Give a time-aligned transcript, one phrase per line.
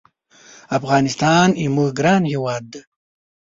[0.77, 2.81] افغانستان زمونږ ګران هېواد دی